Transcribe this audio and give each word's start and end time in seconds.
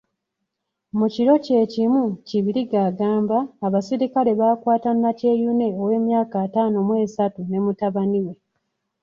Mu 0.97 1.05
kiro 1.13 1.33
kye 1.45 1.59
kimu, 1.73 2.03
Kibirige 2.27 2.79
agamba 2.89 3.37
abasirikale 3.65 4.31
baakwata 4.39 4.89
Nakyeyune 4.93 5.67
ow'emyaka 5.81 6.35
ataano 6.45 6.77
mu 6.87 6.93
esatu 7.05 7.39
ne 7.45 7.59
mutabani 7.65 8.19
we. 8.25 8.33